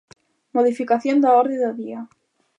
Modificación 0.57 1.17
da 1.23 1.31
orde 1.41 1.57
do 1.63 1.71
día. 1.81 1.99